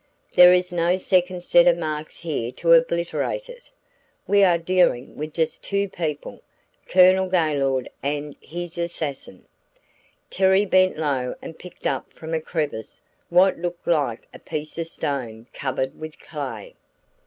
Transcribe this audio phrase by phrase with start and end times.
[0.33, 3.69] There is no second set of marks here to obliterate it;
[4.25, 6.41] we are dealing with just two people
[6.87, 9.45] Colonel Gaylord and his assassin."
[10.31, 14.87] Terry bent low and picked up from a crevice what looked like a piece of
[14.87, 16.73] stone covered with clay.